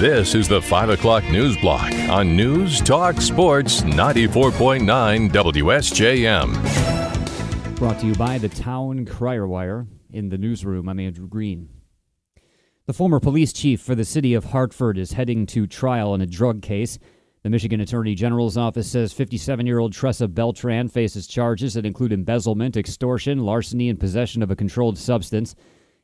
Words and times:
This 0.00 0.34
is 0.34 0.48
the 0.48 0.60
5 0.60 0.90
o'clock 0.90 1.22
news 1.30 1.56
block 1.58 1.92
on 2.10 2.34
News 2.34 2.80
Talk 2.80 3.20
Sports 3.20 3.82
94.9 3.82 5.30
WSJM. 5.30 6.50
Brought 7.76 8.00
to 8.00 8.06
you 8.06 8.14
by 8.16 8.38
the 8.38 8.48
Town 8.48 9.04
Crier 9.06 9.46
Wire. 9.46 9.86
In 10.10 10.30
the 10.30 10.36
newsroom, 10.36 10.88
I'm 10.88 10.98
Andrew 10.98 11.28
Green. 11.28 11.68
The 12.86 12.92
former 12.92 13.20
police 13.20 13.52
chief 13.52 13.80
for 13.80 13.94
the 13.94 14.04
city 14.04 14.34
of 14.34 14.46
Hartford 14.46 14.98
is 14.98 15.12
heading 15.12 15.46
to 15.46 15.68
trial 15.68 16.12
in 16.16 16.20
a 16.20 16.26
drug 16.26 16.60
case. 16.60 16.98
The 17.44 17.50
Michigan 17.50 17.80
Attorney 17.80 18.16
General's 18.16 18.56
office 18.56 18.90
says 18.90 19.12
57 19.12 19.64
year 19.64 19.78
old 19.78 19.92
Tressa 19.92 20.26
Beltran 20.26 20.88
faces 20.88 21.28
charges 21.28 21.74
that 21.74 21.86
include 21.86 22.12
embezzlement, 22.12 22.76
extortion, 22.76 23.38
larceny, 23.38 23.88
and 23.88 24.00
possession 24.00 24.42
of 24.42 24.50
a 24.50 24.56
controlled 24.56 24.98
substance. 24.98 25.54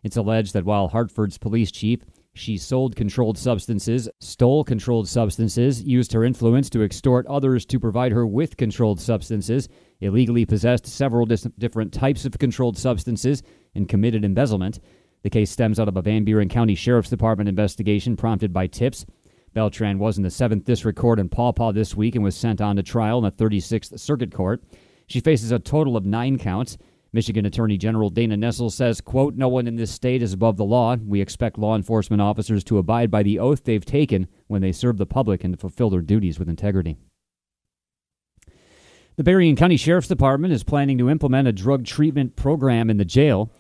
It's 0.05 0.17
alleged 0.17 0.53
that 0.53 0.65
while 0.65 0.87
Hartford's 0.87 1.39
police 1.39 1.73
chief, 1.73 2.05
she 2.41 2.57
sold 2.57 2.97
controlled 2.97 3.37
substances, 3.37 4.09
stole 4.19 4.65
controlled 4.65 5.07
substances, 5.07 5.83
used 5.83 6.13
her 6.13 6.25
influence 6.25 6.71
to 6.71 6.83
extort 6.83 7.27
others 7.27 7.67
to 7.67 7.79
provide 7.79 8.13
her 8.13 8.27
with 8.27 8.57
controlled 8.57 9.01
substances, 9.01 9.69
illegally 10.01 10.47
possessed 10.47 10.87
several 10.87 11.27
dis- 11.27 11.47
different 11.59 11.93
types 11.93 12.25
of 12.25 12.39
controlled 12.39 12.79
substances, 12.79 13.43
and 13.75 13.89
committed 13.89 14.25
embezzlement. 14.25 14.81
The 15.23 15.31
case 15.31 15.51
stems 15.51 15.79
out 15.79 15.89
of 15.89 15.97
a 15.97 16.03
Van 16.03 16.25
Buren 16.25 16.49
County 16.49 16.75
Sheriff's 16.75 17.11
Department 17.11 17.49
investigation 17.49 18.17
prompted 18.17 18.53
by 18.53 18.67
tips. 18.67 19.05
Beltran 19.53 19.99
was 19.99 20.17
in 20.17 20.23
the 20.23 20.31
7th 20.31 20.65
District 20.65 20.99
Court 20.99 21.19
in 21.19 21.29
Paw 21.29 21.53
Paw 21.53 21.73
this 21.73 21.95
week 21.95 22.15
and 22.15 22.25
was 22.25 22.37
sent 22.37 22.61
on 22.61 22.77
to 22.77 22.83
trial 22.83 23.19
in 23.19 23.25
the 23.25 23.33
36th 23.33 23.99
Circuit 24.01 24.33
Court. 24.33 24.63
She 25.07 25.21
faces 25.21 25.51
a 25.51 25.59
total 25.59 25.97
of 25.97 26.07
nine 26.07 26.39
counts. 26.39 26.79
Michigan 27.13 27.45
Attorney 27.45 27.77
General 27.77 28.09
Dana 28.09 28.37
Nessel 28.37 28.71
says, 28.71 29.01
quote, 29.01 29.35
No 29.35 29.49
one 29.49 29.67
in 29.67 29.77
this 29.77 29.91
state 29.91 30.23
is 30.23 30.33
above 30.33 30.57
the 30.57 30.65
law. 30.65 30.95
We 30.95 31.21
expect 31.21 31.59
law 31.59 31.75
enforcement 31.75 32.23
officers 32.23 32.63
to 32.65 32.79
abide 32.79 33.11
by 33.11 33.25
the 33.25 33.39
oath 33.39 33.65
they've 33.65 33.85
taken 33.85 34.29
when 34.47 34.63
they 34.63 34.73
serve 34.73 34.97
the 34.97 35.07
public 35.07 35.43
and 35.43 35.55
to 35.55 35.59
fulfill 35.59 35.91
their 35.91 36.03
duties 36.03 36.39
with 36.39 36.49
integrity. 36.49 36.97
The 39.17 39.25
Berrien 39.25 39.57
County 39.57 39.77
Sheriff's 39.77 40.09
Department 40.09 40.55
is 40.55 40.63
planning 40.63 40.99
to 40.99 41.11
implement 41.11 41.49
a 41.49 41.53
drug 41.53 41.85
treatment 41.85 42.37
program 42.37 42.89
in 42.89 42.97
the 42.97 43.05
jail. 43.05 43.51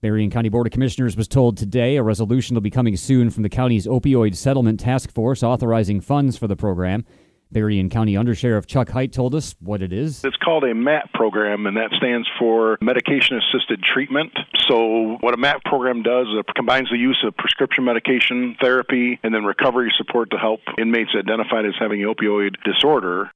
Berrien 0.00 0.30
County 0.30 0.48
Board 0.48 0.66
of 0.66 0.72
Commissioners 0.72 1.16
was 1.16 1.28
told 1.28 1.56
today 1.58 1.96
a 1.96 2.02
resolution 2.02 2.54
will 2.54 2.62
be 2.62 2.70
coming 2.70 2.96
soon 2.96 3.28
from 3.28 3.42
the 3.42 3.50
county's 3.50 3.86
opioid 3.86 4.34
settlement 4.36 4.80
task 4.80 5.12
force 5.12 5.42
authorizing 5.42 6.00
funds 6.00 6.38
for 6.38 6.46
the 6.46 6.56
program. 6.56 7.04
Berrien 7.52 7.90
County 7.90 8.14
Undersheriff 8.14 8.66
Chuck 8.66 8.88
Heit 8.88 9.12
told 9.12 9.34
us 9.34 9.54
what 9.60 9.82
it 9.82 9.92
is. 9.92 10.24
It's 10.24 10.36
called 10.36 10.64
a 10.64 10.74
MAT 10.74 11.12
program, 11.12 11.66
and 11.66 11.76
that 11.76 11.90
stands 11.96 12.28
for 12.38 12.78
Medication 12.80 13.38
Assisted 13.38 13.82
Treatment. 13.82 14.32
So, 14.68 15.16
what 15.20 15.34
a 15.34 15.36
MAT 15.36 15.64
program 15.64 16.02
does 16.02 16.26
is 16.28 16.34
it 16.38 16.54
combines 16.54 16.90
the 16.90 16.98
use 16.98 17.22
of 17.26 17.36
prescription 17.36 17.84
medication 17.84 18.56
therapy 18.60 19.18
and 19.22 19.34
then 19.34 19.44
recovery 19.44 19.92
support 19.96 20.30
to 20.30 20.38
help 20.38 20.60
inmates 20.78 21.10
identified 21.18 21.66
as 21.66 21.74
having 21.78 22.00
opioid 22.00 22.56
disorder 22.64 23.30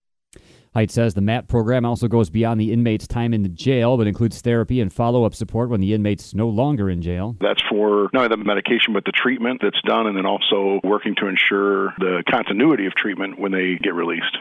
Heit 0.75 0.91
says 0.91 1.15
the 1.15 1.21
MAT 1.21 1.47
program 1.47 1.85
also 1.85 2.09
goes 2.09 2.31
beyond 2.31 2.61
the 2.61 2.73
inmate's 2.73 3.07
time 3.07 3.33
in 3.33 3.43
the 3.43 3.49
jail, 3.49 3.97
but 3.97 4.09
includes 4.09 4.41
therapy 4.41 4.81
and 4.81 4.93
follow 4.93 5.25
up 5.25 5.33
support 5.33 5.71
when 5.71 5.81
the 5.81 5.93
inmate's 5.93 6.35
no 6.35 6.49
longer 6.49 6.91
in 6.91 7.01
jail. 7.01 7.37
That's 7.41 7.63
for 7.71 8.11
not 8.13 8.25
only 8.25 8.29
the 8.29 8.45
medication, 8.45 8.93
but 8.93 9.05
the 9.05 9.13
treatment 9.13 9.61
that's 9.63 9.81
done, 9.83 10.09
and 10.09 10.17
then 10.17 10.27
also 10.27 10.81
working 10.83 11.15
to 11.21 11.29
ensure 11.29 11.95
the 11.99 12.25
continuity 12.29 12.87
of 12.87 12.95
treatment 12.97 13.39
when 13.39 13.53
they 13.53 13.77
get 13.83 13.95
released. 13.95 14.37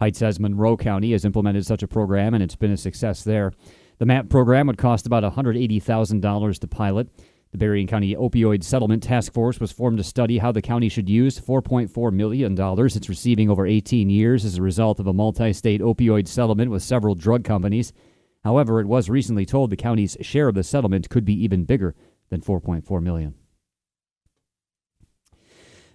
Heit 0.00 0.16
says 0.16 0.40
Monroe 0.40 0.76
County 0.76 1.12
has 1.12 1.24
implemented 1.24 1.64
such 1.64 1.84
a 1.84 1.88
program, 1.88 2.34
and 2.34 2.42
it's 2.42 2.56
been 2.56 2.72
a 2.72 2.76
success 2.76 3.22
there. 3.22 3.52
The 3.98 4.06
MAT 4.06 4.28
program 4.28 4.66
would 4.66 4.78
cost 4.78 5.06
about 5.06 5.22
$180,000 5.22 6.58
to 6.58 6.66
pilot. 6.66 7.08
The 7.52 7.58
Berrien 7.58 7.86
County 7.86 8.14
Opioid 8.14 8.64
Settlement 8.64 9.02
Task 9.02 9.32
Force 9.32 9.60
was 9.60 9.72
formed 9.72 9.98
to 9.98 10.04
study 10.04 10.38
how 10.38 10.52
the 10.52 10.60
county 10.60 10.88
should 10.88 11.08
use 11.08 11.40
$4.4 11.40 12.12
million 12.12 12.56
it's 12.58 13.08
receiving 13.08 13.48
over 13.48 13.66
18 13.66 14.10
years 14.10 14.44
as 14.44 14.58
a 14.58 14.62
result 14.62 14.98
of 14.98 15.06
a 15.06 15.12
multi 15.12 15.52
state 15.52 15.80
opioid 15.80 16.26
settlement 16.26 16.70
with 16.70 16.82
several 16.82 17.14
drug 17.14 17.44
companies. 17.44 17.92
However, 18.44 18.80
it 18.80 18.86
was 18.86 19.08
recently 19.08 19.46
told 19.46 19.70
the 19.70 19.76
county's 19.76 20.16
share 20.20 20.48
of 20.48 20.54
the 20.54 20.64
settlement 20.64 21.08
could 21.08 21.24
be 21.24 21.34
even 21.42 21.64
bigger 21.64 21.94
than 22.30 22.40
4.4 22.40 23.02
million. 23.02 23.34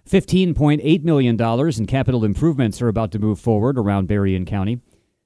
$15.8 0.08 1.04
million 1.04 1.40
in 1.40 1.86
capital 1.86 2.24
improvements 2.24 2.82
are 2.82 2.88
about 2.88 3.12
to 3.12 3.18
move 3.18 3.38
forward 3.38 3.78
around 3.78 4.08
Berrien 4.08 4.44
County. 4.44 4.80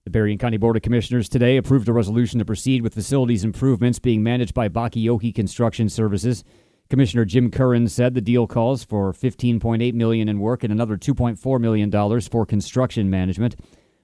The 0.06 0.10
Berrien 0.10 0.38
County 0.38 0.56
Board 0.56 0.76
of 0.76 0.82
Commissioners 0.82 1.28
today 1.28 1.56
approved 1.56 1.88
a 1.88 1.92
resolution 1.92 2.38
to 2.38 2.44
proceed 2.44 2.80
with 2.80 2.94
facilities 2.94 3.42
improvements 3.42 3.98
being 3.98 4.22
managed 4.22 4.54
by 4.54 4.68
Bakioki 4.68 5.34
Construction 5.34 5.88
Services. 5.88 6.44
Commissioner 6.88 7.24
Jim 7.24 7.50
Curran 7.50 7.88
said 7.88 8.14
the 8.14 8.20
deal 8.20 8.46
calls 8.46 8.84
for 8.84 9.12
15.8 9.12 9.94
million 9.94 10.28
in 10.28 10.38
work 10.38 10.62
and 10.62 10.72
another 10.72 10.96
2.4 10.96 11.60
million 11.60 11.90
dollars 11.90 12.28
for 12.28 12.46
construction 12.46 13.10
management. 13.10 13.56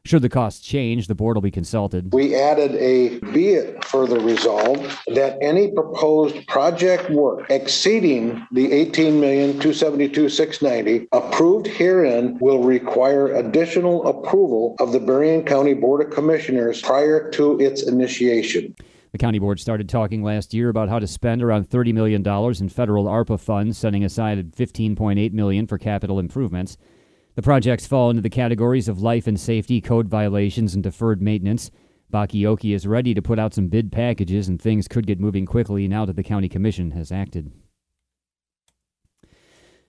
Should 0.04 0.22
the 0.22 0.28
costs 0.28 0.66
change, 0.66 1.06
the 1.06 1.14
board 1.14 1.36
will 1.36 1.42
be 1.42 1.52
consulted. 1.52 2.12
We 2.12 2.34
added 2.34 2.74
a 2.74 3.20
be 3.32 3.50
it 3.50 3.84
further 3.84 4.18
resolved 4.18 4.98
that 5.14 5.38
any 5.40 5.70
proposed 5.70 6.44
project 6.48 7.08
work 7.08 7.48
exceeding 7.50 8.44
the 8.50 8.66
18,272,690 8.66 11.06
approved 11.12 11.68
herein 11.68 12.36
will 12.40 12.64
require 12.64 13.36
additional 13.36 14.04
approval 14.08 14.74
of 14.80 14.90
the 14.90 14.98
Berrien 14.98 15.44
County 15.44 15.74
Board 15.74 16.04
of 16.04 16.12
Commissioners 16.12 16.82
prior 16.82 17.30
to 17.30 17.60
its 17.60 17.84
initiation. 17.84 18.74
The 19.12 19.18
county 19.18 19.38
board 19.38 19.60
started 19.60 19.88
talking 19.88 20.24
last 20.24 20.52
year 20.52 20.68
about 20.68 20.88
how 20.88 20.98
to 20.98 21.06
spend 21.06 21.44
around 21.44 21.70
$30 21.70 21.94
million 21.94 22.26
in 22.26 22.68
federal 22.68 23.04
ARPA 23.04 23.38
funds, 23.38 23.78
setting 23.78 24.02
aside 24.02 24.50
15.8 24.56 25.32
million 25.32 25.68
for 25.68 25.78
capital 25.78 26.18
improvements. 26.18 26.76
The 27.34 27.42
projects 27.42 27.86
fall 27.86 28.10
into 28.10 28.20
the 28.20 28.28
categories 28.28 28.88
of 28.88 29.00
life 29.00 29.26
and 29.26 29.40
safety, 29.40 29.80
code 29.80 30.08
violations, 30.08 30.74
and 30.74 30.82
deferred 30.82 31.22
maintenance. 31.22 31.70
Bakioki 32.12 32.74
is 32.74 32.86
ready 32.86 33.14
to 33.14 33.22
put 33.22 33.38
out 33.38 33.54
some 33.54 33.68
bid 33.68 33.90
packages, 33.90 34.48
and 34.48 34.60
things 34.60 34.86
could 34.86 35.06
get 35.06 35.18
moving 35.18 35.46
quickly 35.46 35.88
now 35.88 36.04
that 36.04 36.16
the 36.16 36.22
county 36.22 36.48
commission 36.48 36.90
has 36.90 37.10
acted. 37.10 37.50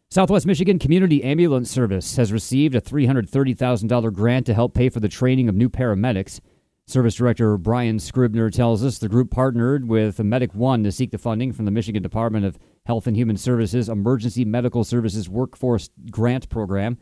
Southwest 0.09 0.45
Michigan 0.45 0.79
Community 0.79 1.23
Ambulance 1.23 1.69
Service 1.69 2.15
has 2.15 2.31
received 2.31 2.75
a 2.75 2.81
$330,000 2.81 4.13
grant 4.13 4.45
to 4.45 4.53
help 4.53 4.73
pay 4.73 4.87
for 4.87 4.99
the 4.99 5.09
training 5.09 5.49
of 5.49 5.55
new 5.55 5.69
paramedics. 5.69 6.39
Service 6.85 7.15
Director 7.15 7.57
Brian 7.57 7.97
Scribner 7.99 8.49
tells 8.49 8.83
us 8.83 8.99
the 8.99 9.09
group 9.09 9.31
partnered 9.31 9.87
with 9.87 10.19
Medic 10.23 10.53
One 10.53 10.83
to 10.83 10.91
seek 10.91 11.11
the 11.11 11.17
funding 11.17 11.51
from 11.51 11.65
the 11.65 11.71
Michigan 11.71 12.03
Department 12.03 12.45
of 12.45 12.59
Health 12.85 13.07
and 13.07 13.17
Human 13.17 13.37
Services 13.37 13.89
Emergency 13.89 14.45
Medical 14.45 14.83
Services 14.83 15.27
Workforce 15.27 15.89
Grant 16.11 16.47
Program. 16.47 16.97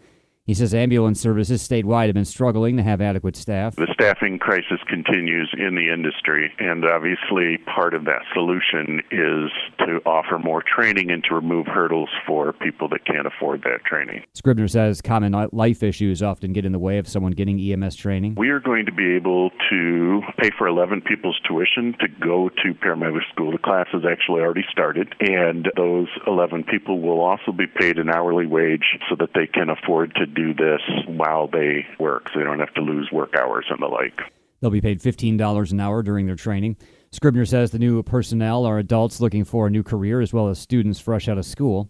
He 0.51 0.55
says 0.55 0.73
ambulance 0.73 1.21
services 1.21 1.65
statewide 1.65 2.07
have 2.07 2.13
been 2.13 2.25
struggling 2.25 2.75
to 2.75 2.83
have 2.83 2.99
adequate 2.99 3.37
staff. 3.37 3.77
The 3.77 3.87
staffing 3.93 4.37
crisis 4.37 4.81
continues 4.85 5.49
in 5.57 5.75
the 5.75 5.87
industry, 5.87 6.51
and 6.59 6.83
obviously 6.83 7.57
part 7.73 7.93
of 7.93 8.03
that 8.03 8.23
solution 8.33 8.99
is 9.11 9.49
to 9.87 10.01
offer 10.05 10.37
more 10.39 10.61
training 10.61 11.09
and 11.09 11.23
to 11.29 11.35
remove 11.35 11.67
hurdles 11.67 12.09
for 12.27 12.51
people 12.51 12.89
that 12.89 13.05
can't 13.05 13.25
afford 13.25 13.61
that 13.61 13.85
training. 13.85 14.23
Scribner 14.33 14.67
says 14.67 15.01
common 15.01 15.31
life 15.53 15.83
issues 15.83 16.21
often 16.21 16.51
get 16.51 16.65
in 16.65 16.73
the 16.73 16.79
way 16.79 16.97
of 16.97 17.07
someone 17.07 17.31
getting 17.31 17.57
EMS 17.57 17.95
training. 17.95 18.35
We 18.35 18.49
are 18.49 18.59
going 18.59 18.85
to 18.87 18.91
be 18.91 19.15
able 19.15 19.51
to 19.69 20.21
pay 20.37 20.49
for 20.57 20.67
11 20.67 21.03
people's 21.03 21.39
tuition 21.47 21.95
to 22.01 22.09
go 22.09 22.49
to 22.49 22.73
paramedic 22.73 23.21
school. 23.31 23.53
The 23.53 23.57
class 23.57 23.87
has 23.93 24.01
actually 24.03 24.41
already 24.41 24.65
started, 24.69 25.15
and 25.21 25.71
those 25.77 26.09
11 26.27 26.65
people 26.65 26.99
will 26.99 27.21
also 27.21 27.53
be 27.53 27.67
paid 27.67 27.97
an 27.97 28.09
hourly 28.09 28.47
wage 28.47 28.99
so 29.09 29.15
that 29.15 29.29
they 29.33 29.47
can 29.47 29.69
afford 29.69 30.13
to 30.15 30.25
do 30.41 30.53
this 30.53 30.81
while 31.07 31.47
they 31.47 31.85
work, 31.99 32.29
so 32.31 32.39
they 32.39 32.45
don't 32.45 32.59
have 32.59 32.73
to 32.73 32.81
lose 32.81 33.09
work 33.11 33.35
hours 33.35 33.65
and 33.69 33.81
the 33.81 33.87
like. 33.87 34.19
They'll 34.59 34.69
be 34.69 34.81
paid 34.81 35.01
$15 35.01 35.71
an 35.71 35.79
hour 35.79 36.03
during 36.03 36.25
their 36.25 36.35
training. 36.35 36.77
Scribner 37.11 37.45
says 37.45 37.71
the 37.71 37.79
new 37.79 38.01
personnel 38.03 38.65
are 38.65 38.77
adults 38.77 39.19
looking 39.19 39.43
for 39.43 39.67
a 39.67 39.69
new 39.69 39.83
career 39.83 40.21
as 40.21 40.33
well 40.33 40.47
as 40.47 40.59
students 40.59 40.99
fresh 40.99 41.27
out 41.27 41.37
of 41.37 41.45
school. 41.45 41.89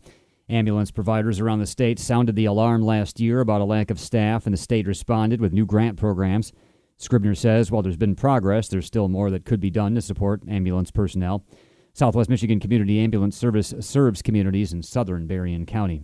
Ambulance 0.50 0.92
providers 0.92 1.40
around 1.40 1.60
the 1.60 1.66
state 1.66 2.00
sounded 2.00 2.36
the 2.36 2.46
alarm 2.46 2.82
last 2.82 3.20
year 3.20 3.40
about 3.40 3.62
a 3.62 3.66
lack 3.66 3.92
of 3.92 4.00
staff, 4.00 4.46
and 4.46 4.54
the 4.54 4.58
state 4.58 4.88
responded 4.88 5.40
with 5.40 5.54
new 5.54 5.66
grant 5.66 5.98
programs. 5.98 6.52
Scribner 6.98 7.36
says 7.36 7.72
while 7.72 7.82
there's 7.82 7.98
been 7.98 8.16
progress, 8.16 8.68
there's 8.68 8.86
still 8.86 9.08
more 9.08 9.30
that 9.32 9.46
could 9.46 9.60
be 9.60 9.70
done 9.70 9.96
to 9.96 10.02
support 10.02 10.42
ambulance 10.48 10.92
personnel. 10.92 11.46
Southwest 11.94 12.30
Michigan 12.30 12.60
Community 12.60 13.00
Ambulance 13.00 13.38
Service 13.38 13.74
serves 13.80 14.22
communities 14.22 14.72
in 14.72 14.82
southern 14.82 15.28
Berrien 15.28 15.66
County. 15.66 16.04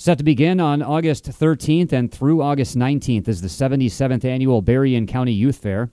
Set 0.00 0.16
to 0.16 0.24
begin 0.24 0.60
on 0.60 0.80
August 0.80 1.26
13th 1.26 1.92
and 1.92 2.10
through 2.10 2.40
August 2.40 2.74
19th 2.74 3.28
is 3.28 3.42
the 3.42 3.48
77th 3.48 4.24
annual 4.24 4.62
Berrien 4.62 5.06
County 5.06 5.32
Youth 5.32 5.58
Fair. 5.58 5.90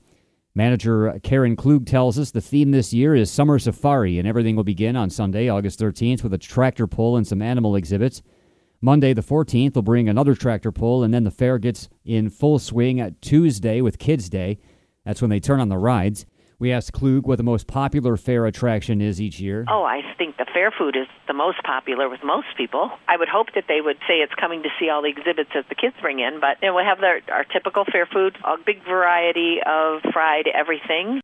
Manager 0.56 1.20
Karen 1.24 1.58
Klug 1.58 1.86
tells 1.86 2.18
us 2.18 2.32
the 2.32 2.40
theme 2.40 2.72
this 2.72 2.94
year 2.94 3.16
is 3.16 3.30
Summer 3.30 3.60
Safari, 3.60 4.18
and 4.18 4.26
everything 4.26 4.56
will 4.56 4.64
begin 4.64 4.96
on 4.96 5.10
Sunday, 5.10 5.50
August 5.50 5.82
13th, 5.82 6.24
with 6.24 6.34
a 6.34 6.38
tractor 6.38 6.88
pull 6.88 7.18
and 7.18 7.28
some 7.28 7.42
animal 7.42 7.76
exhibits. 7.76 8.22
Monday, 8.80 9.12
the 9.12 9.22
14th, 9.22 9.76
will 9.76 9.82
bring 9.82 10.08
another 10.08 10.36
tractor 10.36 10.72
pull, 10.72 11.04
and 11.04 11.14
then 11.14 11.26
the 11.26 11.30
fair 11.30 11.58
gets 11.58 11.90
in 12.06 12.30
full 12.30 12.60
swing 12.60 13.02
at 13.02 13.22
Tuesday 13.22 13.82
with 13.82 14.00
Kids 14.00 14.30
Day. 14.30 14.58
That's 15.04 15.20
when 15.20 15.32
they 15.32 15.42
turn 15.42 15.60
on 15.60 15.68
the 15.68 15.78
rides. 15.78 16.26
We 16.60 16.72
asked 16.72 16.92
Klug 16.92 17.28
what 17.28 17.38
the 17.38 17.44
most 17.44 17.68
popular 17.68 18.18
fair 18.18 18.48
attraction 18.48 19.00
is 19.00 19.22
each 19.22 19.40
year. 19.40 19.64
Oh, 19.70 19.84
I 19.84 20.02
think 20.18 20.38
the 20.38 20.48
fair 20.52 20.74
food 20.76 20.96
is 20.96 21.06
the 21.28 21.34
most 21.34 21.62
popular 21.64 22.10
with 22.10 22.22
most 22.24 22.48
people. 22.58 22.90
I 23.08 23.16
would 23.16 23.30
hope 23.30 23.54
that 23.54 23.66
they 23.68 23.80
would 23.80 23.98
say 24.08 24.26
it's 24.26 24.34
coming 24.34 24.64
to 24.64 24.70
see 24.80 24.90
all 24.90 25.04
the 25.04 25.10
exhibits 25.10 25.52
that 25.54 25.70
the 25.70 25.76
kids 25.76 25.96
bring 26.02 26.20
in, 26.20 26.40
but 26.42 26.58
you 26.64 26.70
know, 26.70 26.76
we 26.76 26.82
have 26.82 27.00
their, 27.00 27.22
our 27.32 27.44
typical 27.44 27.86
fair 27.86 28.08
food, 28.08 28.36
a 28.44 28.58
big 28.58 28.84
variety 28.84 29.58
of 29.64 30.02
fried 30.12 30.48
everything. 30.48 31.22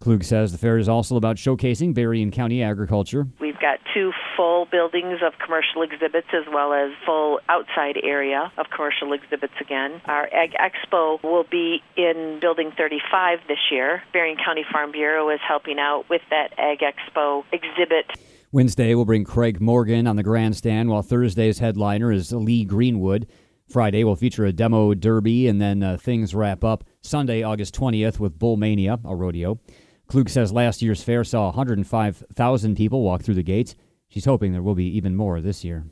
Klug 0.00 0.22
says 0.22 0.52
the 0.52 0.58
fair 0.58 0.78
is 0.78 0.88
also 0.88 1.16
about 1.16 1.36
showcasing 1.36 1.94
Berrien 1.94 2.30
County 2.30 2.62
agriculture. 2.62 3.26
We've 3.40 3.58
got 3.58 3.78
two 3.94 4.12
full 4.36 4.66
buildings 4.66 5.20
of 5.26 5.32
commercial 5.42 5.82
exhibits 5.82 6.28
as 6.34 6.44
well 6.52 6.72
as 6.72 6.92
full 7.04 7.40
outside 7.48 7.96
area 8.02 8.52
of 8.58 8.66
commercial 8.74 9.12
exhibits 9.14 9.54
again. 9.60 10.00
Our 10.04 10.28
Ag 10.32 10.52
Expo 10.52 11.22
will 11.22 11.44
be 11.50 11.82
in 11.96 12.38
Building 12.40 12.72
35 12.76 13.40
this 13.48 13.58
year. 13.70 14.02
Berrien 14.12 14.36
County 14.36 14.64
Farm 14.70 14.92
Bureau 14.92 15.30
is 15.30 15.40
helping 15.46 15.78
out 15.78 16.04
with 16.10 16.22
that 16.30 16.52
Ag 16.58 16.80
Expo 16.80 17.44
exhibit. 17.52 18.06
Wednesday 18.52 18.94
will 18.94 19.04
bring 19.04 19.24
Craig 19.24 19.60
Morgan 19.60 20.06
on 20.06 20.16
the 20.16 20.22
grandstand, 20.22 20.88
while 20.88 21.02
Thursday's 21.02 21.58
headliner 21.58 22.12
is 22.12 22.32
Lee 22.32 22.64
Greenwood. 22.64 23.26
Friday 23.68 24.04
will 24.04 24.14
feature 24.14 24.44
a 24.44 24.52
demo 24.52 24.94
derby, 24.94 25.48
and 25.48 25.60
then 25.60 25.82
uh, 25.82 25.96
things 25.96 26.34
wrap 26.34 26.62
up 26.62 26.84
Sunday, 27.00 27.42
August 27.42 27.74
20th, 27.74 28.20
with 28.20 28.38
Bull 28.38 28.56
Mania, 28.56 28.98
a 29.04 29.16
rodeo. 29.16 29.58
Klug 30.08 30.28
says 30.28 30.52
last 30.52 30.82
year's 30.82 31.02
fair 31.02 31.24
saw 31.24 31.46
105,000 31.46 32.76
people 32.76 33.02
walk 33.02 33.22
through 33.22 33.34
the 33.34 33.42
gates. 33.42 33.74
She's 34.08 34.24
hoping 34.24 34.52
there 34.52 34.62
will 34.62 34.74
be 34.74 34.96
even 34.96 35.16
more 35.16 35.40
this 35.40 35.64
year. 35.64 35.84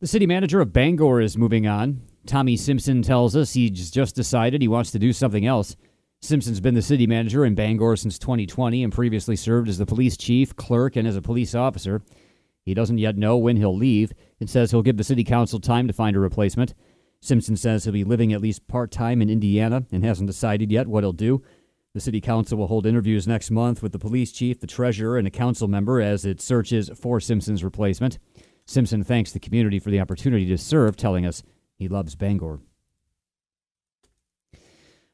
The 0.00 0.06
city 0.06 0.26
manager 0.26 0.60
of 0.60 0.72
Bangor 0.72 1.20
is 1.20 1.36
moving 1.36 1.66
on. 1.66 2.02
Tommy 2.26 2.56
Simpson 2.56 3.02
tells 3.02 3.34
us 3.34 3.52
he's 3.52 3.90
just 3.90 4.14
decided 4.14 4.62
he 4.62 4.68
wants 4.68 4.90
to 4.92 4.98
do 4.98 5.12
something 5.12 5.46
else. 5.46 5.76
Simpson's 6.20 6.60
been 6.60 6.74
the 6.74 6.82
city 6.82 7.06
manager 7.06 7.44
in 7.44 7.56
Bangor 7.56 7.96
since 7.96 8.16
2020 8.18 8.84
and 8.84 8.92
previously 8.92 9.34
served 9.34 9.68
as 9.68 9.78
the 9.78 9.86
police 9.86 10.16
chief, 10.16 10.54
clerk, 10.54 10.94
and 10.94 11.06
as 11.06 11.16
a 11.16 11.22
police 11.22 11.52
officer. 11.52 12.00
He 12.64 12.74
doesn't 12.74 12.98
yet 12.98 13.16
know 13.16 13.36
when 13.36 13.56
he'll 13.56 13.76
leave 13.76 14.12
and 14.38 14.48
says 14.48 14.70
he'll 14.70 14.82
give 14.82 14.96
the 14.96 15.04
city 15.04 15.24
council 15.24 15.58
time 15.58 15.88
to 15.88 15.92
find 15.92 16.14
a 16.14 16.20
replacement. 16.20 16.74
Simpson 17.20 17.56
says 17.56 17.84
he'll 17.84 17.92
be 17.92 18.04
living 18.04 18.32
at 18.32 18.40
least 18.40 18.68
part 18.68 18.92
time 18.92 19.20
in 19.20 19.30
Indiana 19.30 19.84
and 19.90 20.04
hasn't 20.04 20.28
decided 20.28 20.70
yet 20.70 20.86
what 20.86 21.02
he'll 21.02 21.12
do. 21.12 21.42
The 21.94 22.00
City 22.00 22.22
Council 22.22 22.56
will 22.56 22.68
hold 22.68 22.86
interviews 22.86 23.28
next 23.28 23.50
month 23.50 23.82
with 23.82 23.92
the 23.92 23.98
police 23.98 24.32
chief, 24.32 24.60
the 24.60 24.66
treasurer, 24.66 25.18
and 25.18 25.26
a 25.26 25.30
council 25.30 25.68
member 25.68 26.00
as 26.00 26.24
it 26.24 26.40
searches 26.40 26.90
for 26.94 27.20
Simpson's 27.20 27.62
replacement. 27.62 28.18
Simpson 28.64 29.04
thanks 29.04 29.30
the 29.30 29.38
community 29.38 29.78
for 29.78 29.90
the 29.90 30.00
opportunity 30.00 30.46
to 30.46 30.56
serve, 30.56 30.96
telling 30.96 31.26
us 31.26 31.42
he 31.74 31.88
loves 31.88 32.14
Bangor. 32.14 32.60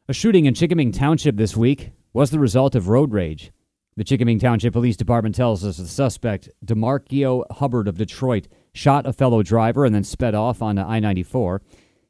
A 0.07 0.13
shooting 0.13 0.45
in 0.45 0.55
Chikaming 0.55 0.97
Township 0.97 1.37
this 1.37 1.57
week 1.57 1.91
was 2.13 2.31
the 2.31 2.39
result 2.39 2.77
of 2.77 2.89
road 2.89 3.13
rage. 3.13 3.51
The 3.97 4.05
Chikaming 4.05 4.39
Township 4.39 4.73
Police 4.73 4.97
Department 4.97 5.35
tells 5.35 5.65
us 5.65 5.79
the 5.79 5.89
suspect, 5.89 6.49
DeMarcio 6.65 7.43
Hubbard 7.51 7.89
of 7.89 7.99
Detroit, 7.99 8.47
shot 8.73 9.05
a 9.05 9.13
fellow 9.13 9.43
driver 9.43 9.85
and 9.85 9.93
then 9.93 10.05
sped 10.05 10.37
off 10.37 10.63
on 10.63 10.79
I 10.79 11.01
94. 11.01 11.61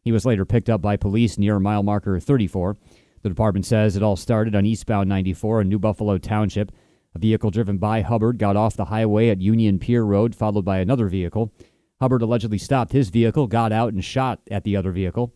He 0.02 0.12
was 0.12 0.26
later 0.26 0.44
picked 0.44 0.68
up 0.68 0.82
by 0.82 0.98
police 0.98 1.38
near 1.38 1.58
mile 1.58 1.82
marker 1.82 2.20
34. 2.20 2.76
The 3.22 3.28
department 3.28 3.66
says 3.66 3.96
it 3.96 4.02
all 4.02 4.16
started 4.16 4.54
on 4.54 4.66
eastbound 4.66 5.08
94 5.08 5.62
in 5.62 5.68
New 5.68 5.78
Buffalo 5.78 6.18
Township. 6.18 6.72
A 7.14 7.18
vehicle 7.18 7.50
driven 7.50 7.78
by 7.78 8.02
Hubbard 8.02 8.38
got 8.38 8.56
off 8.56 8.76
the 8.76 8.86
highway 8.86 9.28
at 9.28 9.40
Union 9.40 9.78
Pier 9.78 10.04
Road, 10.04 10.34
followed 10.34 10.64
by 10.64 10.78
another 10.78 11.08
vehicle. 11.08 11.52
Hubbard 12.00 12.22
allegedly 12.22 12.58
stopped 12.58 12.92
his 12.92 13.08
vehicle, 13.08 13.46
got 13.46 13.72
out, 13.72 13.92
and 13.92 14.04
shot 14.04 14.40
at 14.50 14.64
the 14.64 14.76
other 14.76 14.92
vehicle. 14.92 15.34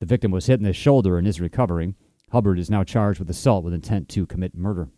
The 0.00 0.06
victim 0.06 0.32
was 0.32 0.46
hit 0.46 0.58
in 0.58 0.64
the 0.64 0.72
shoulder 0.72 1.18
and 1.18 1.26
is 1.26 1.40
recovering. 1.40 1.94
Hubbard 2.32 2.58
is 2.58 2.70
now 2.70 2.84
charged 2.84 3.18
with 3.18 3.30
assault 3.30 3.64
with 3.64 3.74
intent 3.74 4.08
to 4.10 4.26
commit 4.26 4.56
murder. 4.56 4.88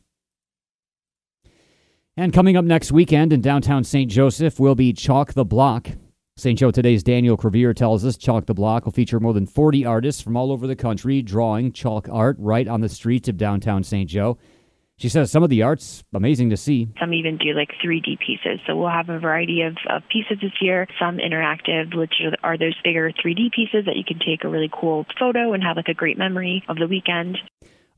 And 2.17 2.32
coming 2.32 2.56
up 2.56 2.64
next 2.64 2.93
weekend 2.93 3.32
in 3.32 3.40
downtown 3.40 3.85
St. 3.85 4.11
Joseph 4.11 4.61
will 4.61 4.75
be 4.75 4.93
Chalk 4.93 5.32
the 5.32 5.44
Block. 5.44 5.88
St. 6.38 6.58
Joe 6.58 6.70
Today's 6.70 7.02
Danielle 7.02 7.37
Crevier 7.37 7.76
tells 7.76 8.06
us 8.06 8.17
Chalk 8.17 8.46
the 8.46 8.55
Block 8.55 8.87
will 8.87 8.93
feature 8.93 9.20
more 9.20 9.34
than 9.34 9.44
40 9.44 9.84
artists 9.84 10.23
from 10.23 10.34
all 10.34 10.50
over 10.50 10.67
the 10.67 10.75
country 10.75 11.20
drawing 11.20 11.73
chalk 11.73 12.08
art 12.11 12.37
right 12.38 12.67
on 12.67 12.81
the 12.81 12.88
streets 12.88 13.29
of 13.29 13.37
downtown 13.37 13.84
St. 13.84 14.08
Joe. 14.08 14.38
She 14.96 15.11
says 15.11 15.31
some 15.31 15.43
of 15.43 15.50
the 15.50 15.62
art's 15.62 16.02
amazing 16.14 16.49
to 16.49 16.56
see. 16.56 16.88
Some 16.99 17.12
even 17.12 17.37
do 17.37 17.52
like 17.52 17.69
3D 17.84 18.19
pieces. 18.19 18.61
So 18.67 18.75
we'll 18.75 18.88
have 18.88 19.11
a 19.11 19.19
variety 19.19 19.61
of, 19.61 19.76
of 19.90 20.05
pieces 20.11 20.38
this 20.40 20.52
year. 20.62 20.88
Some 20.99 21.19
interactive, 21.19 21.94
which 21.94 22.14
are 22.43 22.56
those 22.56 22.81
bigger 22.82 23.12
3D 23.12 23.52
pieces 23.52 23.85
that 23.85 23.96
you 23.96 24.05
can 24.06 24.19
take 24.19 24.43
a 24.43 24.49
really 24.49 24.70
cool 24.73 25.05
photo 25.19 25.52
and 25.52 25.62
have 25.62 25.76
like 25.76 25.88
a 25.88 25.94
great 25.94 26.17
memory 26.17 26.64
of 26.67 26.78
the 26.78 26.88
weekend. 26.88 27.37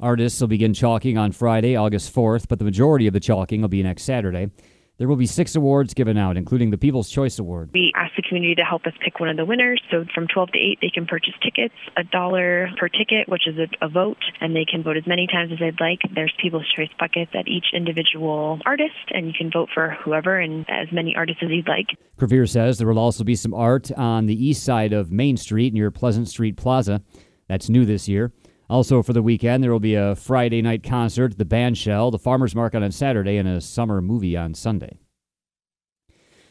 Artists 0.00 0.40
will 0.40 0.48
begin 0.48 0.74
chalking 0.74 1.16
on 1.16 1.30
Friday, 1.30 1.76
August 1.76 2.12
4th, 2.12 2.46
but 2.48 2.58
the 2.58 2.64
majority 2.64 3.06
of 3.06 3.12
the 3.12 3.20
chalking 3.20 3.60
will 3.60 3.68
be 3.68 3.84
next 3.84 4.02
Saturday. 4.02 4.50
There 4.96 5.08
will 5.08 5.16
be 5.16 5.26
six 5.26 5.56
awards 5.56 5.92
given 5.92 6.16
out, 6.16 6.36
including 6.36 6.70
the 6.70 6.78
People's 6.78 7.10
Choice 7.10 7.40
Award. 7.40 7.70
We 7.74 7.92
ask 7.96 8.14
the 8.14 8.22
community 8.22 8.54
to 8.54 8.62
help 8.62 8.86
us 8.86 8.92
pick 9.04 9.18
one 9.18 9.28
of 9.28 9.36
the 9.36 9.44
winners. 9.44 9.82
So 9.90 10.04
from 10.14 10.28
12 10.28 10.52
to 10.52 10.58
8, 10.58 10.78
they 10.80 10.90
can 10.90 11.04
purchase 11.04 11.34
tickets, 11.42 11.74
a 11.96 12.04
dollar 12.04 12.68
per 12.78 12.88
ticket, 12.88 13.28
which 13.28 13.48
is 13.48 13.56
a, 13.58 13.84
a 13.84 13.88
vote, 13.88 14.22
and 14.40 14.54
they 14.54 14.64
can 14.64 14.84
vote 14.84 14.96
as 14.96 15.04
many 15.04 15.26
times 15.26 15.50
as 15.50 15.58
they'd 15.58 15.80
like. 15.80 15.98
There's 16.14 16.32
People's 16.40 16.70
Choice 16.76 16.90
buckets 16.96 17.32
at 17.34 17.48
each 17.48 17.66
individual 17.72 18.60
artist, 18.64 19.10
and 19.10 19.26
you 19.26 19.32
can 19.36 19.50
vote 19.50 19.68
for 19.74 19.96
whoever 20.04 20.38
and 20.38 20.64
as 20.68 20.86
many 20.92 21.16
artists 21.16 21.42
as 21.42 21.50
you'd 21.50 21.66
like. 21.66 21.88
Crevier 22.16 22.48
says 22.48 22.78
there 22.78 22.86
will 22.86 23.00
also 23.00 23.24
be 23.24 23.34
some 23.34 23.52
art 23.52 23.90
on 23.92 24.26
the 24.26 24.46
east 24.46 24.62
side 24.62 24.92
of 24.92 25.10
Main 25.10 25.36
Street 25.36 25.74
near 25.74 25.90
Pleasant 25.90 26.28
Street 26.28 26.56
Plaza. 26.56 27.02
That's 27.48 27.68
new 27.68 27.84
this 27.84 28.08
year. 28.08 28.32
Also, 28.68 29.02
for 29.02 29.12
the 29.12 29.22
weekend, 29.22 29.62
there 29.62 29.70
will 29.70 29.80
be 29.80 29.94
a 29.94 30.16
Friday 30.16 30.62
night 30.62 30.82
concert, 30.82 31.36
the 31.36 31.44
band 31.44 31.76
shell, 31.76 32.10
the 32.10 32.18
farmers 32.18 32.54
market 32.54 32.82
on 32.82 32.90
Saturday, 32.90 33.36
and 33.36 33.48
a 33.48 33.60
summer 33.60 34.00
movie 34.00 34.36
on 34.36 34.54
Sunday. 34.54 34.98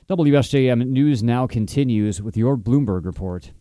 WSJM 0.07 0.87
News 0.87 1.23
now 1.23 1.47
continues 1.47 2.21
with 2.21 2.37
your 2.37 2.57
Bloomberg 2.57 3.05
report. 3.05 3.51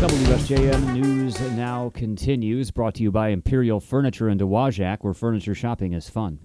WSJM 0.00 0.94
News 0.94 1.40
now 1.52 1.90
continues, 1.90 2.70
brought 2.70 2.94
to 2.94 3.02
you 3.02 3.12
by 3.12 3.28
Imperial 3.28 3.78
Furniture 3.78 4.28
in 4.28 4.38
Dowagiac, 4.38 4.98
where 5.02 5.12
furniture 5.12 5.54
shopping 5.54 5.92
is 5.92 6.08
fun. 6.08 6.38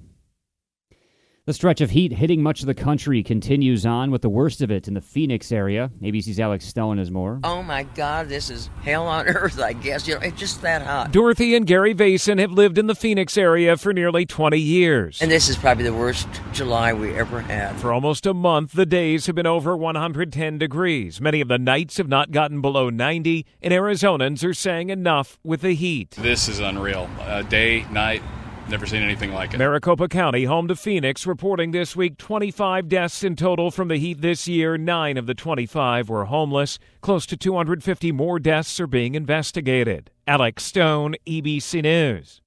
The 1.46 1.54
stretch 1.54 1.82
of 1.82 1.90
heat 1.90 2.14
hitting 2.14 2.42
much 2.42 2.62
of 2.62 2.68
the 2.68 2.74
country 2.74 3.22
continues 3.22 3.86
on 3.86 4.12
with 4.12 4.22
the 4.22 4.30
worst 4.30 4.62
of 4.62 4.72
it 4.72 4.88
in 4.88 4.94
the 4.94 5.02
Phoenix 5.02 5.52
area. 5.52 5.92
ABC's 6.02 6.40
Alex 6.40 6.66
Stone 6.66 7.00
has 7.00 7.12
more. 7.12 7.42
Oh 7.44 7.62
my 7.62 7.84
God, 7.84 8.30
this 8.30 8.50
is 8.50 8.70
hell 8.82 9.08
on 9.08 9.28
earth, 9.28 9.60
I 9.60 9.74
guess. 9.74 10.08
You 10.08 10.16
know, 10.16 10.22
it's 10.22 10.40
just 10.40 10.62
that 10.62 10.84
hot. 10.84 11.12
Dorothy 11.12 11.54
and 11.54 11.68
Gary 11.68 11.94
Vason 11.94 12.40
have 12.40 12.54
lived 12.54 12.78
in 12.78 12.88
the 12.88 12.96
Phoenix 12.96 13.38
area 13.38 13.76
for 13.76 13.92
nearly 13.92 14.26
20 14.26 14.58
years. 14.58 15.22
And 15.22 15.30
this 15.30 15.50
is 15.50 15.58
probably 15.58 15.84
the 15.84 15.94
worst 15.94 16.30
July 16.54 16.94
we 16.94 17.14
ever 17.14 17.42
had. 17.42 17.76
For 17.76 17.92
almost 17.92 18.26
a 18.26 18.34
month, 18.34 18.72
the 18.72 18.86
days 18.86 19.26
have 19.26 19.36
been 19.36 19.46
over 19.46 19.76
110 19.76 20.58
degrees. 20.58 21.20
Many 21.20 21.42
of 21.42 21.50
the 21.50 21.60
nights 21.60 21.98
have 21.98 22.08
not 22.08 22.32
gotten 22.32 22.62
below 22.62 22.90
90, 22.90 23.46
and 23.62 23.74
Arizonans 23.74 24.46
are 24.46 24.54
saying 24.54 24.92
enough 24.92 25.40
with 25.44 25.60
the 25.60 25.76
heat. 25.76 26.12
This 26.12 26.48
is 26.48 26.60
unreal. 26.60 27.10
Uh, 27.20 27.42
day, 27.42 27.86
night, 27.92 28.22
Never 28.70 28.86
seen 28.86 29.04
anything 29.04 29.34
like 29.34 29.54
it. 29.54 29.58
Maricopa 29.58 30.08
County, 30.08 30.46
home 30.46 30.68
to 30.70 30.76
Phoenix, 30.76 31.28
reporting 31.28 31.72
this 31.72 31.96
week 31.96 32.18
25 32.18 32.88
deaths 32.88 33.24
in 33.24 33.36
total 33.36 33.72
from 33.72 33.90
the 33.90 33.98
heat 33.98 34.22
this 34.22 34.48
year. 34.48 34.78
Nine 34.78 35.18
of 35.18 35.26
the 35.26 35.34
25 35.34 36.10
were 36.10 36.26
homeless. 36.26 36.80
Close 37.02 37.26
to 37.26 37.38
250 37.38 38.12
more 38.14 38.40
deaths 38.40 38.80
are 38.80 38.88
being 38.88 39.16
investigated. 39.16 40.12
Alex 40.26 40.64
Stone, 40.64 41.16
ABC 41.28 41.84
News. 41.84 42.42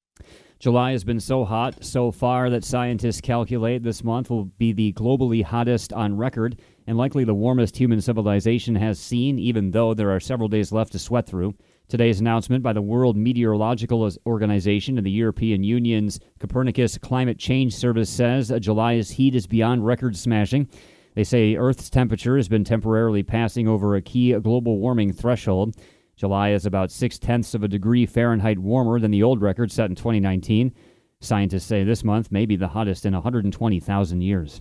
July 0.58 0.92
has 0.92 1.04
been 1.04 1.20
so 1.20 1.44
hot 1.44 1.84
so 1.84 2.10
far 2.10 2.48
that 2.48 2.64
scientists 2.64 3.20
calculate 3.20 3.82
this 3.82 4.02
month 4.02 4.30
will 4.30 4.46
be 4.46 4.72
the 4.72 4.94
globally 4.94 5.44
hottest 5.44 5.92
on 5.92 6.16
record 6.16 6.58
and 6.86 6.96
likely 6.96 7.24
the 7.24 7.34
warmest 7.34 7.76
human 7.76 8.00
civilization 8.00 8.76
has 8.76 8.98
seen, 8.98 9.38
even 9.38 9.70
though 9.70 9.94
there 9.94 10.10
are 10.10 10.20
several 10.20 10.48
days 10.48 10.72
left 10.72 10.92
to 10.92 10.98
sweat 10.98 11.26
through. 11.26 11.54
Today's 11.88 12.20
announcement 12.20 12.62
by 12.62 12.72
the 12.72 12.82
World 12.82 13.16
Meteorological 13.16 14.10
Organization 14.26 14.96
and 14.98 15.06
the 15.06 15.10
European 15.10 15.62
Union's 15.62 16.20
Copernicus 16.38 16.98
Climate 16.98 17.38
Change 17.38 17.74
Service 17.74 18.10
says 18.10 18.50
uh, 18.50 18.58
July's 18.58 19.10
heat 19.10 19.34
is 19.34 19.46
beyond 19.46 19.86
record 19.86 20.16
smashing. 20.16 20.68
They 21.14 21.24
say 21.24 21.56
Earth's 21.56 21.88
temperature 21.88 22.36
has 22.36 22.48
been 22.48 22.64
temporarily 22.64 23.22
passing 23.22 23.68
over 23.68 23.94
a 23.94 24.02
key 24.02 24.32
global 24.40 24.78
warming 24.78 25.12
threshold. 25.12 25.76
July 26.16 26.50
is 26.50 26.66
about 26.66 26.90
six 26.90 27.18
tenths 27.18 27.54
of 27.54 27.62
a 27.62 27.68
degree 27.68 28.06
Fahrenheit 28.06 28.58
warmer 28.58 28.98
than 28.98 29.10
the 29.10 29.22
old 29.22 29.40
record 29.40 29.70
set 29.70 29.88
in 29.88 29.96
2019. 29.96 30.72
Scientists 31.20 31.66
say 31.66 31.84
this 31.84 32.04
month 32.04 32.30
may 32.30 32.46
be 32.46 32.56
the 32.56 32.68
hottest 32.68 33.06
in 33.06 33.12
120,000 33.12 34.20
years. 34.20 34.60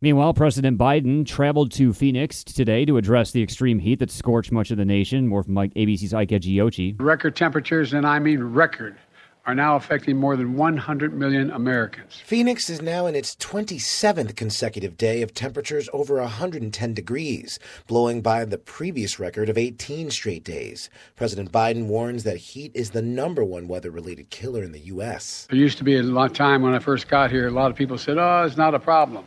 Meanwhile, 0.00 0.34
President 0.34 0.78
Biden 0.78 1.26
traveled 1.26 1.72
to 1.72 1.92
Phoenix 1.92 2.44
today 2.44 2.84
to 2.84 2.98
address 2.98 3.32
the 3.32 3.42
extreme 3.42 3.80
heat 3.80 3.98
that 3.98 4.12
scorched 4.12 4.52
much 4.52 4.70
of 4.70 4.76
the 4.76 4.84
nation. 4.84 5.26
More 5.26 5.42
from 5.42 5.54
Mike, 5.54 5.74
ABC's 5.74 6.14
Ike 6.14 6.28
Ejiochi. 6.28 6.94
Record 7.00 7.34
temperatures, 7.34 7.92
and 7.92 8.06
I 8.06 8.20
mean 8.20 8.40
record, 8.40 8.96
are 9.44 9.56
now 9.56 9.74
affecting 9.74 10.16
more 10.16 10.36
than 10.36 10.54
100 10.54 11.14
million 11.14 11.50
Americans. 11.50 12.22
Phoenix 12.24 12.70
is 12.70 12.80
now 12.80 13.06
in 13.06 13.16
its 13.16 13.34
27th 13.34 14.36
consecutive 14.36 14.96
day 14.96 15.20
of 15.20 15.34
temperatures 15.34 15.88
over 15.92 16.20
110 16.20 16.94
degrees, 16.94 17.58
blowing 17.88 18.22
by 18.22 18.44
the 18.44 18.56
previous 18.56 19.18
record 19.18 19.48
of 19.48 19.58
18 19.58 20.12
straight 20.12 20.44
days. 20.44 20.90
President 21.16 21.50
Biden 21.50 21.86
warns 21.86 22.22
that 22.22 22.36
heat 22.36 22.70
is 22.72 22.90
the 22.90 23.02
number 23.02 23.42
one 23.42 23.66
weather 23.66 23.90
related 23.90 24.30
killer 24.30 24.62
in 24.62 24.70
the 24.70 24.78
U.S. 24.78 25.48
There 25.50 25.58
used 25.58 25.78
to 25.78 25.84
be 25.84 25.96
a 25.96 26.04
lot 26.04 26.30
of 26.30 26.36
time 26.36 26.62
when 26.62 26.72
I 26.72 26.78
first 26.78 27.08
got 27.08 27.32
here, 27.32 27.48
a 27.48 27.50
lot 27.50 27.72
of 27.72 27.76
people 27.76 27.98
said, 27.98 28.16
oh, 28.16 28.44
it's 28.46 28.56
not 28.56 28.76
a 28.76 28.78
problem. 28.78 29.24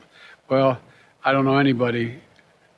Well, 0.51 0.77
I 1.23 1.31
don't 1.31 1.45
know 1.45 1.55
anybody, 1.55 2.19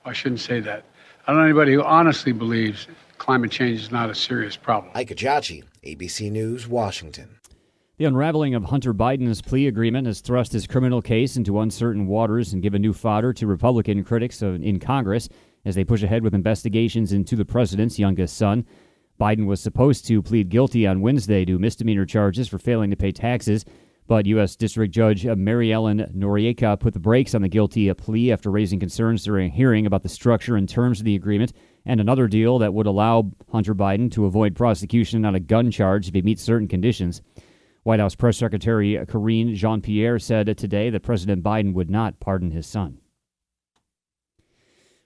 I 0.05 0.13
shouldn't 0.13 0.41
say 0.41 0.59
that. 0.59 0.85
I 1.25 1.31
don't 1.31 1.39
know 1.41 1.45
anybody 1.45 1.73
who 1.73 1.81
honestly 1.81 2.31
believes 2.31 2.85
climate 3.17 3.49
change 3.49 3.81
is 3.81 3.91
not 3.91 4.11
a 4.11 4.15
serious 4.15 4.55
problem. 4.55 4.91
Ike 4.93 5.09
Ejiochi, 5.09 5.63
ABC 5.83 6.29
News, 6.29 6.67
Washington. 6.67 7.39
The 7.97 8.05
unraveling 8.05 8.53
of 8.53 8.65
Hunter 8.65 8.93
Biden's 8.93 9.41
plea 9.41 9.65
agreement 9.65 10.05
has 10.05 10.21
thrust 10.21 10.53
his 10.53 10.67
criminal 10.67 11.01
case 11.01 11.35
into 11.35 11.59
uncertain 11.59 12.05
waters 12.05 12.53
and 12.53 12.61
given 12.61 12.79
new 12.79 12.93
fodder 12.93 13.33
to 13.33 13.47
Republican 13.47 14.03
critics 14.03 14.43
in 14.43 14.79
Congress 14.79 15.27
as 15.65 15.73
they 15.73 15.83
push 15.83 16.03
ahead 16.03 16.21
with 16.21 16.35
investigations 16.35 17.11
into 17.11 17.35
the 17.35 17.43
president's 17.43 17.97
youngest 17.97 18.37
son. 18.37 18.67
Biden 19.19 19.47
was 19.47 19.59
supposed 19.59 20.05
to 20.05 20.21
plead 20.21 20.49
guilty 20.49 20.85
on 20.85 21.01
Wednesday 21.01 21.43
to 21.45 21.57
misdemeanor 21.57 22.05
charges 22.05 22.47
for 22.47 22.59
failing 22.59 22.91
to 22.91 22.95
pay 22.95 23.11
taxes. 23.11 23.65
But 24.07 24.25
U.S. 24.25 24.55
District 24.55 24.93
Judge 24.93 25.25
uh, 25.25 25.35
Mary 25.35 25.71
Ellen 25.71 26.11
Noreika 26.15 26.79
put 26.79 26.93
the 26.93 26.99
brakes 26.99 27.33
on 27.33 27.41
the 27.41 27.47
guilty 27.47 27.89
uh, 27.89 27.93
plea 27.93 28.31
after 28.31 28.51
raising 28.51 28.79
concerns 28.79 29.23
during 29.23 29.47
a 29.47 29.55
hearing 29.55 29.85
about 29.85 30.03
the 30.03 30.09
structure 30.09 30.57
and 30.57 30.67
terms 30.67 30.99
of 30.99 31.05
the 31.05 31.15
agreement 31.15 31.53
and 31.85 31.99
another 31.99 32.27
deal 32.27 32.59
that 32.59 32.73
would 32.73 32.85
allow 32.85 33.31
Hunter 33.51 33.73
Biden 33.73 34.11
to 34.11 34.25
avoid 34.25 34.55
prosecution 34.55 35.25
on 35.25 35.35
a 35.35 35.39
gun 35.39 35.71
charge 35.71 36.07
if 36.07 36.13
he 36.13 36.21
meets 36.21 36.41
certain 36.41 36.67
conditions. 36.67 37.21
White 37.83 37.99
House 37.99 38.15
Press 38.15 38.37
Secretary 38.37 38.97
uh, 38.97 39.05
Karine 39.05 39.55
Jean 39.55 39.81
Pierre 39.81 40.19
said 40.19 40.57
today 40.57 40.89
that 40.89 41.03
President 41.03 41.43
Biden 41.43 41.73
would 41.73 41.89
not 41.89 42.19
pardon 42.19 42.51
his 42.51 42.67
son. 42.67 42.99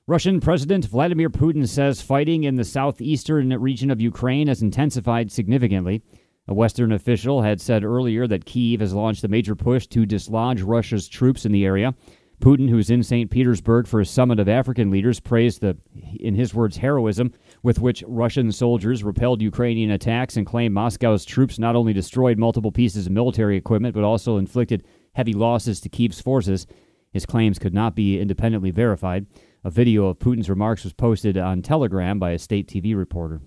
Russian 0.09 0.39
President 0.39 0.85
Vladimir 0.85 1.29
Putin 1.29 1.67
says 1.67 2.01
fighting 2.01 2.45
in 2.45 2.55
the 2.55 2.63
southeastern 2.63 3.49
region 3.59 3.91
of 3.91 3.99
Ukraine 3.99 4.47
has 4.47 4.61
intensified 4.61 5.31
significantly. 5.31 6.01
A 6.49 6.53
Western 6.53 6.93
official 6.93 7.41
had 7.41 7.59
said 7.59 7.83
earlier 7.83 8.25
that 8.25 8.45
Kiev 8.45 8.79
has 8.79 8.93
launched 8.93 9.23
a 9.23 9.27
major 9.27 9.55
push 9.55 9.85
to 9.87 10.05
dislodge 10.05 10.61
Russia's 10.61 11.09
troops 11.09 11.45
in 11.45 11.51
the 11.51 11.65
area. 11.65 11.93
Putin, 12.39 12.69
who's 12.69 12.89
in 12.89 13.03
St. 13.03 13.29
Petersburg 13.31 13.87
for 13.87 13.99
a 13.99 14.05
summit 14.05 14.39
of 14.39 14.47
African 14.47 14.91
leaders, 14.91 15.19
praised 15.19 15.59
the, 15.59 15.75
in 16.19 16.35
his 16.35 16.53
words, 16.53 16.77
heroism 16.77 17.33
with 17.63 17.79
which 17.79 18.03
Russian 18.07 18.51
soldiers 18.51 19.03
repelled 19.03 19.41
Ukrainian 19.41 19.91
attacks 19.91 20.37
and 20.37 20.45
claimed 20.45 20.73
Moscow's 20.73 21.25
troops 21.25 21.59
not 21.59 21.75
only 21.75 21.93
destroyed 21.93 22.37
multiple 22.37 22.71
pieces 22.71 23.07
of 23.07 23.11
military 23.11 23.57
equipment 23.57 23.95
but 23.95 24.03
also 24.03 24.37
inflicted 24.37 24.85
heavy 25.15 25.33
losses 25.33 25.81
to 25.81 25.89
Kiev's 25.89 26.21
forces. 26.21 26.67
His 27.11 27.25
claims 27.25 27.57
could 27.59 27.73
not 27.73 27.95
be 27.95 28.19
independently 28.19 28.71
verified. 28.71 29.25
A 29.63 29.71
video 29.71 30.05
of 30.05 30.19
Putin's 30.19 30.49
remarks 30.49 30.83
was 30.83 30.93
posted 30.93 31.37
on 31.37 31.61
Telegram 31.63 32.19
by 32.19 32.31
a 32.31 32.39
state 32.39 32.67
TV 32.67 32.95
reporter. 32.95 33.41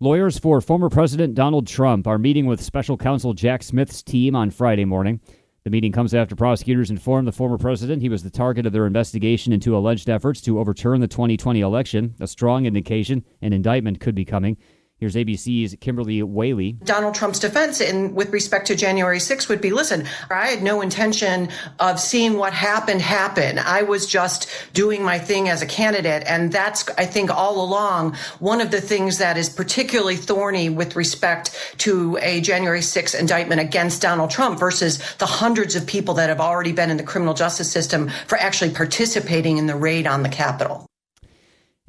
Lawyers 0.00 0.38
for 0.38 0.60
former 0.60 0.88
President 0.88 1.34
Donald 1.34 1.66
Trump 1.66 2.06
are 2.06 2.18
meeting 2.18 2.46
with 2.46 2.62
special 2.62 2.96
counsel 2.96 3.34
Jack 3.34 3.64
Smith's 3.64 4.00
team 4.00 4.36
on 4.36 4.48
Friday 4.48 4.84
morning. 4.84 5.18
The 5.64 5.70
meeting 5.70 5.90
comes 5.90 6.14
after 6.14 6.36
prosecutors 6.36 6.92
informed 6.92 7.26
the 7.26 7.32
former 7.32 7.58
president 7.58 8.00
he 8.00 8.08
was 8.08 8.22
the 8.22 8.30
target 8.30 8.64
of 8.64 8.72
their 8.72 8.86
investigation 8.86 9.52
into 9.52 9.76
alleged 9.76 10.08
efforts 10.08 10.40
to 10.42 10.60
overturn 10.60 11.00
the 11.00 11.08
2020 11.08 11.62
election, 11.62 12.14
a 12.20 12.28
strong 12.28 12.64
indication 12.64 13.24
an 13.42 13.52
indictment 13.52 13.98
could 13.98 14.14
be 14.14 14.24
coming. 14.24 14.56
Here's 14.98 15.14
ABC's 15.14 15.76
Kimberly 15.80 16.24
Whaley. 16.24 16.72
Donald 16.72 17.14
Trump's 17.14 17.38
defense 17.38 17.80
in 17.80 18.16
with 18.16 18.30
respect 18.32 18.66
to 18.66 18.74
January 18.74 19.20
6 19.20 19.48
would 19.48 19.60
be 19.60 19.70
listen, 19.70 20.08
I 20.28 20.48
had 20.48 20.60
no 20.60 20.80
intention 20.80 21.50
of 21.78 22.00
seeing 22.00 22.36
what 22.36 22.52
happened 22.52 23.00
happen. 23.00 23.60
I 23.60 23.82
was 23.82 24.08
just 24.08 24.50
doing 24.72 25.04
my 25.04 25.20
thing 25.20 25.48
as 25.48 25.62
a 25.62 25.66
candidate. 25.66 26.24
And 26.26 26.50
that's, 26.50 26.88
I 26.98 27.06
think, 27.06 27.30
all 27.30 27.62
along 27.62 28.16
one 28.40 28.60
of 28.60 28.72
the 28.72 28.80
things 28.80 29.18
that 29.18 29.36
is 29.36 29.48
particularly 29.48 30.16
thorny 30.16 30.68
with 30.68 30.96
respect 30.96 31.56
to 31.78 32.18
a 32.20 32.40
January 32.40 32.82
6 32.82 33.14
indictment 33.14 33.60
against 33.60 34.02
Donald 34.02 34.30
Trump 34.30 34.58
versus 34.58 34.98
the 35.18 35.26
hundreds 35.26 35.76
of 35.76 35.86
people 35.86 36.14
that 36.14 36.28
have 36.28 36.40
already 36.40 36.72
been 36.72 36.90
in 36.90 36.96
the 36.96 37.04
criminal 37.04 37.34
justice 37.34 37.70
system 37.70 38.10
for 38.26 38.36
actually 38.38 38.70
participating 38.70 39.58
in 39.58 39.66
the 39.66 39.76
raid 39.76 40.08
on 40.08 40.24
the 40.24 40.28
Capitol. 40.28 40.87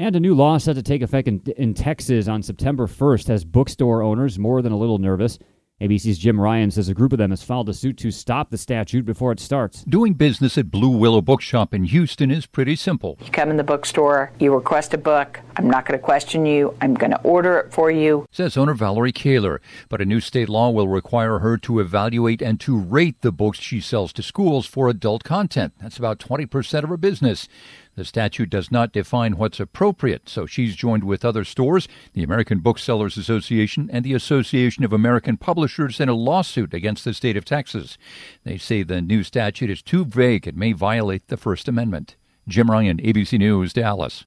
And 0.02 0.16
a 0.16 0.20
new 0.22 0.34
law 0.34 0.58
set 0.58 0.78
to 0.78 0.82
take 0.82 1.02
effect 1.02 1.28
in, 1.28 1.42
in, 1.58 1.74
Texas 1.74 2.30
on 2.30 2.42
September 2.42 2.88
1st 2.88 3.28
has 3.28 3.44
bookstore 3.44 4.02
owners 4.02 4.40
more 4.40 4.62
than 4.62 4.72
a 4.72 4.78
little 4.78 4.98
nervous. 4.98 5.38
ABC's 5.82 6.18
Jim 6.18 6.40
Ryan 6.40 6.72
says 6.72 6.88
a 6.88 6.94
group 6.94 7.12
of 7.12 7.20
them 7.20 7.32
has 7.32 7.44
filed 7.44 7.68
a 7.68 7.74
suit 7.74 7.98
to 7.98 8.12
stop 8.12 8.50
the 8.50 8.58
statute 8.58 9.06
before 9.06 9.34
it 9.34 9.42
starts. 9.42 9.84
Doing 9.84 10.14
business 10.14 10.58
at 10.58 10.72
Blue 10.72 10.90
Willow 10.90 11.22
Bookshop 11.22 11.74
in 11.74 11.84
Houston 11.84 12.32
is 12.32 12.46
pretty 12.46 12.78
simple. 12.78 13.18
You 13.24 13.32
come 13.32 13.50
in 13.50 13.58
the 13.58 13.64
bookstore, 13.64 14.32
you 14.40 14.54
request 14.54 14.94
a 14.94 14.98
book. 14.98 15.42
I'm 15.58 15.70
not 15.70 15.86
going 15.86 16.00
to 16.00 16.04
question 16.04 16.46
you. 16.46 16.74
I'm 16.82 16.94
going 16.94 17.12
to 17.12 17.22
order 17.22 17.58
it 17.60 17.74
for 17.74 17.92
you. 17.92 18.26
Says 18.32 18.56
owner 18.56 18.74
Valerie 18.74 19.14
Koehler. 19.14 19.60
But 19.90 20.02
a 20.02 20.06
new 20.06 20.22
state 20.22 20.48
law 20.48 20.70
will 20.70 20.88
require 20.88 21.40
her 21.40 21.58
to 21.58 21.80
evaluate 21.80 22.42
and 22.42 22.58
to 22.62 22.78
rate 22.78 23.22
the 23.22 23.34
books 23.34 23.60
she 23.60 23.82
sells 23.82 24.14
to 24.14 24.24
schools 24.24 24.66
for 24.66 24.88
adult 24.88 25.26
content. 25.26 25.74
That's 25.82 25.98
about 25.98 26.20
20% 26.20 26.84
of 26.84 26.90
her 26.90 26.98
business. 26.98 27.50
The 27.96 28.06
statute 28.06 28.50
does 28.50 28.72
not 28.72 28.94
define 28.94 29.38
what's 29.38 29.60
appropriate, 29.60 30.30
so 30.30 30.46
she's 30.46 30.76
joined 30.76 31.04
with 31.04 31.26
other 31.26 31.44
stores, 31.44 31.88
the 32.14 32.24
American 32.24 32.60
Booksellers 32.60 33.18
Association, 33.18 33.90
and 33.92 34.06
the 34.06 34.14
Association 34.14 34.84
of 34.84 34.94
American 34.94 35.38
Publishers 35.38 36.00
in 36.00 36.08
a 36.08 36.14
lawsuit 36.14 36.74
against 36.74 37.04
the 37.04 37.14
state 37.14 37.36
of 37.36 37.46
Texas. 37.46 37.98
They 38.44 38.58
say 38.58 38.84
the 38.84 39.02
new 39.02 39.24
statute 39.24 39.70
is 39.70 39.82
too 39.82 40.06
vague 40.06 40.48
and 40.48 40.58
may 40.58 40.72
violate 40.72 41.28
the 41.28 41.38
First 41.38 41.68
Amendment. 41.68 42.16
Jim 42.48 42.72
Ryan, 42.72 42.98
ABC 42.98 43.38
News, 43.38 43.74
Dallas. 43.74 44.26